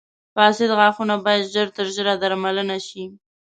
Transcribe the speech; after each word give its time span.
•فاسد 0.35 0.69
غاښونه 0.77 1.15
باید 1.25 1.49
ژر 1.53 1.67
تر 1.77 1.85
ژره 1.95 2.13
درملنه 2.21 2.77
شي. 2.87 3.03